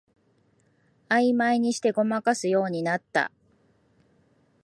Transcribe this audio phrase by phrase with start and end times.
[1.09, 3.31] あいまいにしてごまかすようになった